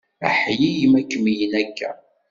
Aḥlil 0.27 0.81
ma 0.91 1.01
kemmlen 1.03 1.53
akka! 1.61 1.91